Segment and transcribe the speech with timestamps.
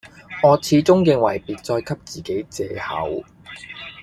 [0.41, 3.23] 我始終認為別再給自己借口，